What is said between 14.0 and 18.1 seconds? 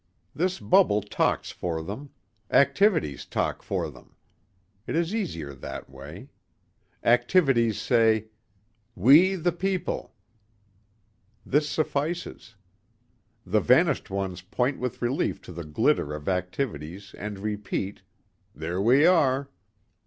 ones point with relief to the glitter of activities and repeat,